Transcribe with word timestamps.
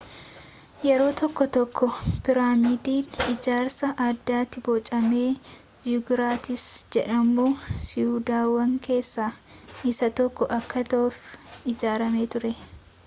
yeroo 0.89 1.07
tokko 1.17 1.45
tokko 1.55 1.87
piraamiidiin 2.27 3.19
ijaarsa 3.33 3.89
addaatti 4.05 4.63
bocame 4.69 5.21
ziguraatsi 5.83 6.57
jedhamu 6.97 7.45
siidaawwan 7.89 8.73
keessa 8.89 9.27
isa 9.93 10.09
tokko 10.21 10.49
akka 10.59 10.83
ta'uuf 10.95 11.21
ijaarame 11.75 12.27
ture 12.37 12.55